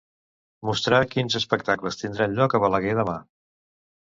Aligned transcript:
Mostrar 0.69 1.01
quins 1.11 1.37
espectacles 1.41 1.99
tindran 2.01 2.33
lloc 2.41 2.57
a 2.57 2.63
Balaguer 2.65 2.97
demà. 3.03 3.19